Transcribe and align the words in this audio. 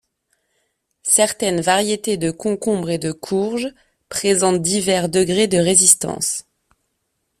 Certaines 1.03 1.61
variétés 1.61 2.17
de 2.17 2.31
concombres 2.31 2.89
et 2.89 2.97
de 2.97 3.11
courges 3.11 3.71
présentent 4.09 4.59
divers 4.59 5.09
degrés 5.09 5.45
de 5.47 5.59
résistance. 5.59 6.43